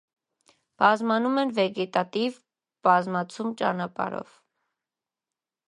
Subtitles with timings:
[0.83, 2.41] Բազմանում են վեգետատիվ
[2.89, 4.35] բազմացում ճանապարհով։